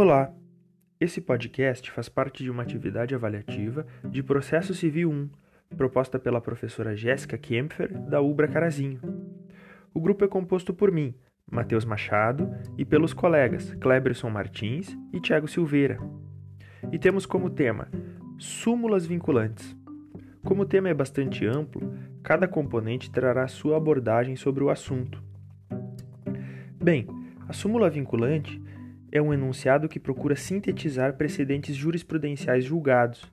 Olá! 0.00 0.32
Esse 1.00 1.20
podcast 1.20 1.90
faz 1.90 2.08
parte 2.08 2.44
de 2.44 2.50
uma 2.52 2.62
atividade 2.62 3.16
avaliativa 3.16 3.84
de 4.04 4.22
Processo 4.22 4.72
Civil 4.72 5.10
1, 5.10 5.28
proposta 5.76 6.20
pela 6.20 6.40
professora 6.40 6.94
Jéssica 6.94 7.36
Kempfer, 7.36 7.92
da 8.02 8.20
Ubra 8.20 8.46
Carazinho. 8.46 9.00
O 9.92 10.00
grupo 10.00 10.24
é 10.24 10.28
composto 10.28 10.72
por 10.72 10.92
mim, 10.92 11.16
Matheus 11.50 11.84
Machado, 11.84 12.48
e 12.78 12.84
pelos 12.84 13.12
colegas 13.12 13.74
Kleberson 13.80 14.30
Martins 14.30 14.96
e 15.12 15.18
Tiago 15.18 15.48
Silveira. 15.48 15.98
E 16.92 16.96
temos 16.96 17.26
como 17.26 17.50
tema 17.50 17.88
Súmulas 18.38 19.04
Vinculantes. 19.04 19.76
Como 20.44 20.62
o 20.62 20.66
tema 20.66 20.88
é 20.88 20.94
bastante 20.94 21.44
amplo, 21.44 21.92
cada 22.22 22.46
componente 22.46 23.10
trará 23.10 23.48
sua 23.48 23.76
abordagem 23.76 24.36
sobre 24.36 24.62
o 24.62 24.70
assunto. 24.70 25.20
Bem, 26.80 27.04
a 27.48 27.52
súmula 27.52 27.90
vinculante 27.90 28.62
é 29.10 29.20
um 29.20 29.32
enunciado 29.32 29.88
que 29.88 29.98
procura 29.98 30.36
sintetizar 30.36 31.16
precedentes 31.16 31.74
jurisprudenciais 31.74 32.64
julgados. 32.64 33.24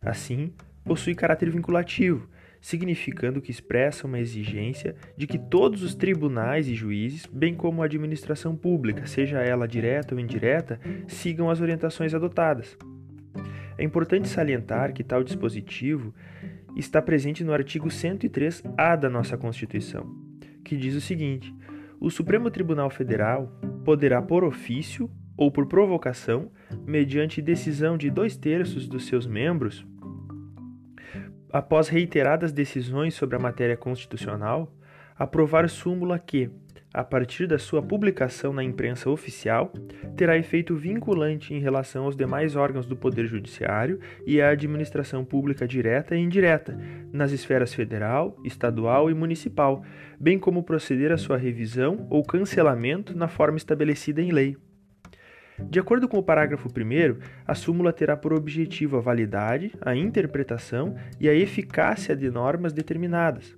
Assim, 0.00 0.52
possui 0.84 1.14
caráter 1.14 1.50
vinculativo, 1.50 2.28
significando 2.60 3.42
que 3.42 3.50
expressa 3.50 4.06
uma 4.06 4.18
exigência 4.18 4.94
de 5.16 5.26
que 5.26 5.38
todos 5.38 5.82
os 5.82 5.94
tribunais 5.94 6.68
e 6.68 6.74
juízes, 6.74 7.26
bem 7.26 7.54
como 7.54 7.82
a 7.82 7.86
administração 7.86 8.56
pública, 8.56 9.06
seja 9.06 9.40
ela 9.40 9.68
direta 9.68 10.14
ou 10.14 10.20
indireta, 10.20 10.80
sigam 11.06 11.50
as 11.50 11.60
orientações 11.60 12.14
adotadas. 12.14 12.76
É 13.76 13.84
importante 13.84 14.28
salientar 14.28 14.92
que 14.92 15.02
tal 15.02 15.24
dispositivo 15.24 16.14
está 16.76 17.02
presente 17.02 17.44
no 17.44 17.52
artigo 17.52 17.88
103-A 17.88 18.96
da 18.96 19.10
nossa 19.10 19.36
Constituição, 19.36 20.14
que 20.64 20.76
diz 20.76 20.94
o 20.94 21.00
seguinte: 21.00 21.54
o 22.00 22.10
Supremo 22.10 22.50
Tribunal 22.50 22.90
Federal 22.90 23.46
poderá, 23.84 24.22
por 24.22 24.44
ofício 24.44 25.10
ou 25.36 25.50
por 25.50 25.66
provocação, 25.66 26.50
mediante 26.86 27.42
decisão 27.42 27.96
de 27.96 28.10
dois 28.10 28.36
terços 28.36 28.86
dos 28.88 29.06
seus 29.06 29.26
membros, 29.26 29.86
após 31.52 31.88
reiteradas 31.88 32.52
decisões 32.52 33.14
sobre 33.14 33.36
a 33.36 33.38
matéria 33.38 33.76
constitucional, 33.76 34.72
aprovar 35.16 35.68
súmula 35.68 36.18
que, 36.18 36.50
a 36.92 37.02
partir 37.02 37.46
da 37.46 37.58
sua 37.58 37.82
publicação 37.82 38.52
na 38.52 38.62
imprensa 38.62 39.10
oficial, 39.10 39.72
terá 40.16 40.36
efeito 40.36 40.74
vinculante 40.76 41.54
em 41.54 41.60
relação 41.60 42.04
aos 42.04 42.16
demais 42.16 42.54
órgãos 42.54 42.86
do 42.86 42.96
Poder 42.96 43.26
Judiciário 43.26 43.98
e 44.26 44.40
à 44.40 44.50
administração 44.50 45.24
pública 45.24 45.66
direta 45.66 46.16
e 46.16 46.20
indireta, 46.20 46.78
nas 47.12 47.32
esferas 47.32 47.74
federal, 47.74 48.36
estadual 48.44 49.10
e 49.10 49.14
municipal, 49.14 49.84
bem 50.18 50.38
como 50.38 50.62
proceder 50.62 51.10
à 51.12 51.16
sua 51.16 51.36
revisão 51.36 52.06
ou 52.10 52.24
cancelamento 52.24 53.16
na 53.16 53.28
forma 53.28 53.56
estabelecida 53.56 54.22
em 54.22 54.30
lei. 54.30 54.56
De 55.58 55.78
acordo 55.78 56.08
com 56.08 56.18
o 56.18 56.22
parágrafo 56.22 56.68
1, 56.68 57.18
a 57.46 57.54
súmula 57.54 57.92
terá 57.92 58.16
por 58.16 58.32
objetivo 58.32 58.96
a 58.96 59.00
validade, 59.00 59.72
a 59.80 59.94
interpretação 59.94 60.96
e 61.20 61.28
a 61.28 61.34
eficácia 61.34 62.16
de 62.16 62.28
normas 62.28 62.72
determinadas, 62.72 63.56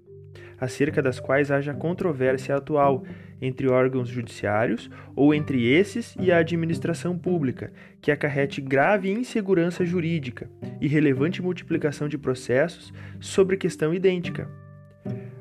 acerca 0.61 1.01
das 1.01 1.19
quais 1.19 1.51
haja 1.51 1.73
controvérsia 1.73 2.55
atual 2.55 3.03
entre 3.41 3.69
órgãos 3.69 4.09
judiciários 4.09 4.91
ou 5.15 5.35
entre 5.35 5.67
esses 5.67 6.15
e 6.21 6.31
a 6.31 6.39
administração 6.39 7.19
pública, 7.19 7.73
que 8.01 8.11
acarrete 8.11 8.61
grave 8.61 9.11
insegurança 9.11 9.85
jurídica 9.85 10.51
e 10.81 10.87
relevante 10.87 11.41
multiplicação 11.41 12.09
de 12.09 12.19
processos 12.19 12.93
sobre 13.19 13.57
questão 13.57 13.95
idêntica. 13.95 14.51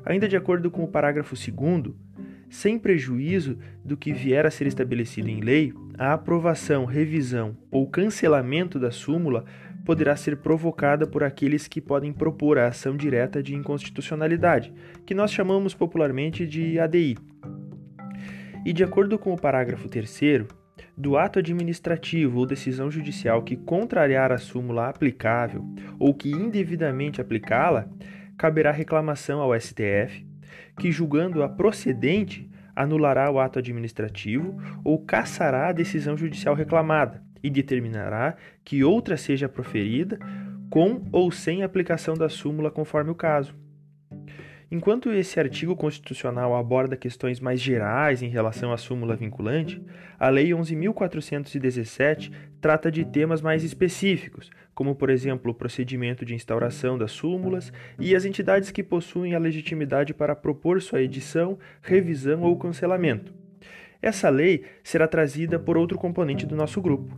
Ainda 0.04 0.26
de 0.26 0.36
acordo 0.36 0.70
com 0.70 0.84
o 0.84 0.88
parágrafo 0.88 1.34
2, 1.34 1.94
sem 2.48 2.78
prejuízo 2.78 3.58
do 3.84 3.96
que 3.96 4.12
vier 4.12 4.46
a 4.46 4.50
ser 4.50 4.66
estabelecido 4.66 5.28
em 5.28 5.40
lei, 5.40 5.72
a 5.98 6.12
aprovação, 6.12 6.84
revisão 6.84 7.56
ou 7.70 7.88
cancelamento 7.88 8.78
da 8.78 8.90
súmula 8.90 9.44
poderá 9.84 10.16
ser 10.16 10.38
provocada 10.38 11.06
por 11.06 11.22
aqueles 11.22 11.68
que 11.68 11.80
podem 11.80 12.12
propor 12.12 12.58
a 12.58 12.66
ação 12.66 12.96
direta 12.96 13.42
de 13.42 13.54
inconstitucionalidade, 13.54 14.74
que 15.06 15.14
nós 15.14 15.32
chamamos 15.32 15.74
popularmente 15.74 16.46
de 16.46 16.78
ADI. 16.78 17.16
E 18.64 18.72
de 18.72 18.82
acordo 18.82 19.16
com 19.16 19.32
o 19.32 19.40
parágrafo 19.40 19.88
3 19.88 20.46
do 20.96 21.16
ato 21.16 21.38
administrativo 21.38 22.38
ou 22.38 22.46
decisão 22.46 22.90
judicial 22.90 23.42
que 23.42 23.56
contrariar 23.56 24.32
a 24.32 24.38
súmula 24.38 24.88
aplicável 24.88 25.64
ou 25.98 26.14
que 26.14 26.30
indevidamente 26.30 27.20
aplicá-la, 27.20 27.88
caberá 28.36 28.70
reclamação 28.70 29.40
ao 29.40 29.58
STF, 29.58 30.26
que 30.78 30.92
julgando-a 30.92 31.48
procedente, 31.48 32.50
anulará 32.74 33.30
o 33.30 33.40
ato 33.40 33.58
administrativo 33.58 34.56
ou 34.84 34.98
cassará 34.98 35.68
a 35.68 35.72
decisão 35.72 36.16
judicial 36.16 36.54
reclamada 36.54 37.22
e 37.42 37.48
determinará 37.48 38.36
que 38.64 38.84
outra 38.84 39.16
seja 39.16 39.48
proferida 39.48 40.18
com 40.68 41.02
ou 41.12 41.30
sem 41.30 41.62
aplicação 41.62 42.14
da 42.14 42.28
súmula 42.28 42.70
conforme 42.70 43.10
o 43.10 43.14
caso. 43.14 43.65
Enquanto 44.76 45.10
esse 45.10 45.40
artigo 45.40 45.74
constitucional 45.74 46.54
aborda 46.54 46.98
questões 46.98 47.40
mais 47.40 47.58
gerais 47.62 48.22
em 48.22 48.28
relação 48.28 48.74
à 48.74 48.76
súmula 48.76 49.16
vinculante, 49.16 49.82
a 50.18 50.28
Lei 50.28 50.50
11.417 50.50 52.30
trata 52.60 52.92
de 52.92 53.02
temas 53.02 53.40
mais 53.40 53.64
específicos, 53.64 54.50
como, 54.74 54.94
por 54.94 55.08
exemplo, 55.08 55.50
o 55.50 55.54
procedimento 55.54 56.26
de 56.26 56.34
instauração 56.34 56.98
das 56.98 57.12
súmulas 57.12 57.72
e 57.98 58.14
as 58.14 58.26
entidades 58.26 58.70
que 58.70 58.82
possuem 58.82 59.34
a 59.34 59.38
legitimidade 59.38 60.12
para 60.12 60.36
propor 60.36 60.82
sua 60.82 61.00
edição, 61.00 61.58
revisão 61.80 62.42
ou 62.42 62.54
cancelamento. 62.58 63.32
Essa 64.02 64.28
lei 64.28 64.62
será 64.84 65.08
trazida 65.08 65.58
por 65.58 65.78
outro 65.78 65.96
componente 65.96 66.44
do 66.44 66.54
nosso 66.54 66.82
grupo. 66.82 67.16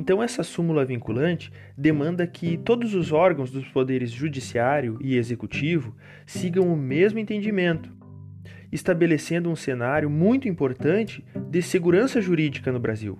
Então, 0.00 0.22
essa 0.22 0.42
súmula 0.42 0.82
vinculante 0.82 1.52
demanda 1.76 2.26
que 2.26 2.56
todos 2.56 2.94
os 2.94 3.12
órgãos 3.12 3.50
dos 3.50 3.68
poderes 3.68 4.10
judiciário 4.10 4.98
e 4.98 5.14
executivo 5.14 5.94
sigam 6.24 6.72
o 6.72 6.74
mesmo 6.74 7.18
entendimento, 7.18 7.92
estabelecendo 8.72 9.50
um 9.50 9.54
cenário 9.54 10.08
muito 10.08 10.48
importante 10.48 11.22
de 11.50 11.60
segurança 11.60 12.18
jurídica 12.18 12.72
no 12.72 12.80
Brasil. 12.80 13.18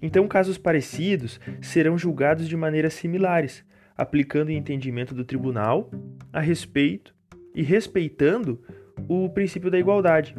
Então, 0.00 0.26
casos 0.26 0.56
parecidos 0.56 1.38
serão 1.60 1.98
julgados 1.98 2.48
de 2.48 2.56
maneiras 2.56 2.94
similares, 2.94 3.62
aplicando 3.94 4.48
o 4.48 4.52
entendimento 4.52 5.14
do 5.14 5.22
tribunal 5.22 5.90
a 6.32 6.40
respeito 6.40 7.14
e 7.54 7.62
respeitando 7.62 8.58
o 9.06 9.28
princípio 9.28 9.70
da 9.70 9.78
igualdade. 9.78 10.34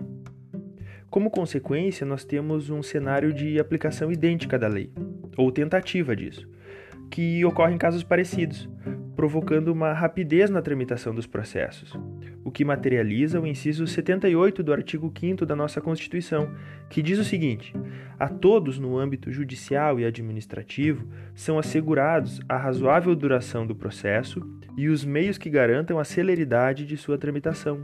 Como 1.09 1.31
consequência, 1.31 2.05
nós 2.05 2.23
temos 2.23 2.69
um 2.69 2.83
cenário 2.83 3.33
de 3.33 3.59
aplicação 3.59 4.11
idêntica 4.11 4.59
da 4.59 4.67
lei, 4.67 4.91
ou 5.35 5.51
tentativa 5.51 6.15
disso, 6.15 6.47
que 7.09 7.43
ocorre 7.43 7.73
em 7.73 7.79
casos 7.79 8.03
parecidos, 8.03 8.69
provocando 9.15 9.69
uma 9.69 9.91
rapidez 9.91 10.51
na 10.51 10.61
tramitação 10.61 11.13
dos 11.13 11.25
processos, 11.25 11.97
o 12.43 12.51
que 12.51 12.63
materializa 12.63 13.41
o 13.41 13.47
inciso 13.47 13.87
78 13.87 14.61
do 14.61 14.71
artigo 14.71 15.11
5 15.19 15.47
da 15.47 15.55
nossa 15.55 15.81
Constituição, 15.81 16.53
que 16.91 17.01
diz 17.01 17.17
o 17.17 17.23
seguinte: 17.23 17.73
a 18.19 18.29
todos 18.29 18.77
no 18.77 18.95
âmbito 18.95 19.31
judicial 19.31 19.99
e 19.99 20.05
administrativo 20.05 21.07
são 21.33 21.57
assegurados 21.57 22.39
a 22.47 22.55
razoável 22.55 23.15
duração 23.15 23.65
do 23.65 23.75
processo 23.75 24.41
e 24.77 24.87
os 24.87 25.03
meios 25.03 25.39
que 25.39 25.49
garantam 25.49 25.97
a 25.97 26.03
celeridade 26.03 26.85
de 26.85 26.95
sua 26.95 27.17
tramitação. 27.17 27.83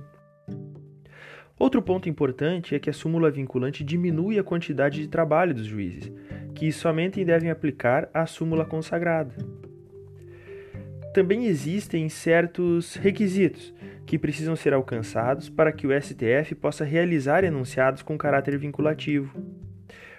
Outro 1.58 1.82
ponto 1.82 2.10
importante 2.10 2.76
é 2.76 2.80
que 2.80 2.90
a 2.90 2.94
súmula 2.94 3.32
vinculante 3.32 3.84
diminui 3.84 4.38
a 4.38 4.44
quantidade 4.44 5.00
de 5.00 5.08
trabalho 5.08 5.54
dos 5.54 5.66
juízes, 5.66 6.12
que 6.54 6.70
somente 6.70 7.24
devem 7.24 7.50
aplicar 7.50 8.10
a 8.14 8.26
súmula 8.26 8.66
consagrada. 8.66 9.34
Também 11.14 11.46
existem 11.46 12.10
certos 12.10 12.96
requisitos 12.96 13.74
que 14.06 14.20
precisam 14.20 14.54
ser 14.54 14.74
alcançados 14.74 15.48
para 15.48 15.72
que 15.72 15.88
o 15.88 16.02
STF 16.02 16.53
possa 16.56 16.84
realizar 16.84 17.46
enunciados 17.46 18.02
com 18.02 18.18
caráter 18.18 18.58
vinculativo. 18.58 19.34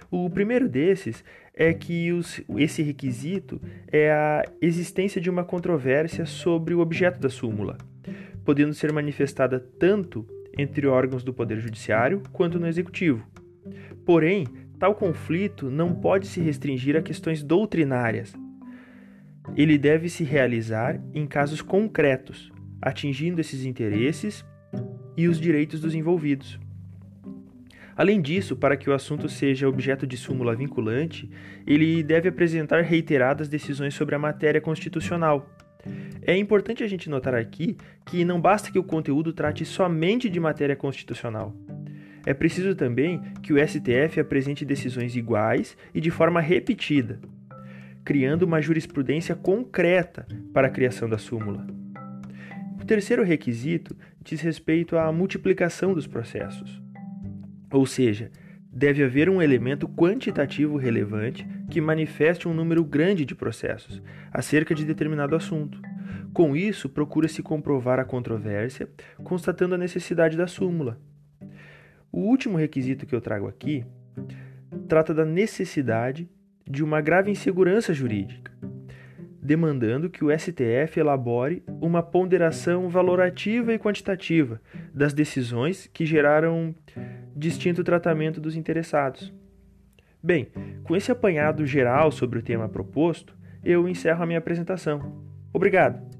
O 0.09 0.27
primeiro 0.31 0.67
desses 0.67 1.23
é 1.53 1.71
que 1.71 2.11
os, 2.11 2.41
esse 2.57 2.81
requisito 2.81 3.61
é 3.91 4.11
a 4.11 4.43
existência 4.59 5.21
de 5.21 5.29
uma 5.29 5.43
controvérsia 5.43 6.25
sobre 6.25 6.73
o 6.73 6.79
objeto 6.79 7.19
da 7.19 7.29
súmula, 7.29 7.77
podendo 8.43 8.73
ser 8.73 8.91
manifestada 8.91 9.59
tanto 9.59 10.25
entre 10.57 10.87
órgãos 10.87 11.23
do 11.23 11.33
Poder 11.33 11.59
Judiciário 11.59 12.21
quanto 12.31 12.59
no 12.59 12.67
Executivo. 12.67 13.25
Porém, 14.05 14.45
tal 14.79 14.95
conflito 14.95 15.69
não 15.69 15.93
pode 15.93 16.27
se 16.27 16.39
restringir 16.39 16.95
a 16.95 17.01
questões 17.01 17.43
doutrinárias. 17.43 18.33
Ele 19.55 19.77
deve 19.77 20.09
se 20.09 20.23
realizar 20.23 21.01
em 21.13 21.25
casos 21.25 21.61
concretos, 21.61 22.51
atingindo 22.81 23.41
esses 23.41 23.65
interesses 23.65 24.45
e 25.15 25.27
os 25.27 25.39
direitos 25.39 25.79
dos 25.79 25.95
envolvidos. 25.95 26.59
Além 27.95 28.21
disso, 28.21 28.55
para 28.55 28.77
que 28.77 28.89
o 28.89 28.93
assunto 28.93 29.27
seja 29.27 29.67
objeto 29.67 30.05
de 30.05 30.15
súmula 30.15 30.55
vinculante, 30.55 31.27
ele 31.65 32.03
deve 32.03 32.29
apresentar 32.29 32.83
reiteradas 32.83 33.49
decisões 33.49 33.95
sobre 33.95 34.13
a 34.13 34.19
matéria 34.19 34.61
constitucional, 34.61 35.49
é 36.21 36.37
importante 36.37 36.83
a 36.83 36.87
gente 36.87 37.09
notar 37.09 37.33
aqui 37.33 37.77
que 38.05 38.25
não 38.25 38.41
basta 38.41 38.71
que 38.71 38.77
o 38.77 38.83
conteúdo 38.83 39.31
trate 39.31 39.63
somente 39.63 40.29
de 40.29 40.39
matéria 40.39 40.75
constitucional. 40.75 41.55
É 42.25 42.33
preciso 42.33 42.75
também 42.75 43.21
que 43.41 43.53
o 43.53 43.67
STF 43.67 44.19
apresente 44.19 44.65
decisões 44.65 45.15
iguais 45.15 45.77
e 45.93 46.01
de 46.01 46.11
forma 46.11 46.41
repetida, 46.41 47.21
criando 48.03 48.43
uma 48.43 48.61
jurisprudência 48.61 49.33
concreta 49.33 50.27
para 50.53 50.67
a 50.67 50.69
criação 50.69 51.07
da 51.07 51.17
súmula. 51.17 51.65
O 52.81 52.85
terceiro 52.85 53.23
requisito 53.23 53.95
diz 54.21 54.41
respeito 54.41 54.97
à 54.97 55.09
multiplicação 55.11 55.93
dos 55.93 56.05
processos. 56.05 56.81
Ou 57.71 57.85
seja, 57.85 58.29
deve 58.69 59.03
haver 59.03 59.29
um 59.29 59.41
elemento 59.41 59.87
quantitativo 59.87 60.75
relevante 60.75 61.47
que 61.69 61.81
manifeste 61.81 62.47
um 62.47 62.53
número 62.53 62.83
grande 62.83 63.25
de 63.25 63.35
processos 63.35 64.01
acerca 64.31 64.73
de 64.73 64.85
determinado 64.85 65.35
assunto. 65.35 65.81
Com 66.33 66.55
isso, 66.55 66.87
procura-se 66.89 67.41
comprovar 67.41 67.99
a 67.99 68.05
controvérsia, 68.05 68.89
constatando 69.23 69.75
a 69.75 69.77
necessidade 69.77 70.37
da 70.37 70.47
súmula. 70.47 70.99
O 72.11 72.19
último 72.19 72.57
requisito 72.57 73.05
que 73.05 73.15
eu 73.15 73.21
trago 73.21 73.47
aqui 73.47 73.85
trata 74.87 75.13
da 75.13 75.25
necessidade 75.25 76.29
de 76.69 76.83
uma 76.83 77.01
grave 77.01 77.31
insegurança 77.31 77.93
jurídica, 77.93 78.51
demandando 79.41 80.09
que 80.09 80.23
o 80.23 80.37
STF 80.37 80.99
elabore 80.99 81.63
uma 81.81 82.03
ponderação 82.03 82.89
valorativa 82.89 83.73
e 83.73 83.79
quantitativa 83.79 84.61
das 84.93 85.13
decisões 85.13 85.89
que 85.93 86.05
geraram 86.05 86.75
distinto 87.35 87.83
tratamento 87.83 88.41
dos 88.41 88.55
interessados. 88.55 89.33
Bem, 90.27 90.49
com 90.83 90.93
esse 90.93 91.09
apanhado 91.09 91.65
geral 91.65 92.11
sobre 92.11 92.37
o 92.37 92.43
tema 92.43 92.67
proposto, 92.67 93.33
eu 93.63 93.87
encerro 93.87 94.21
a 94.21 94.25
minha 94.25 94.39
apresentação. 94.39 95.23
Obrigado! 95.53 96.16